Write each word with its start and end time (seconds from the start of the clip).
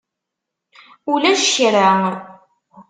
Ulac 1.11 1.41
kra. 1.53 1.89